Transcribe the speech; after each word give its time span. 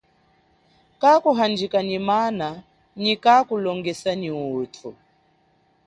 Kakuhanjika 1.01 1.79
nyi 1.89 1.99
mana 2.09 2.47
nyi 3.01 3.13
kakulongesa 3.23 4.11
nyi 4.21 4.31
utu. 4.59 4.89